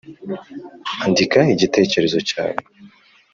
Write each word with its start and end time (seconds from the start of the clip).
Andika 1.05 1.39
igitekerezo 1.55 2.17
cyawe 2.29 2.59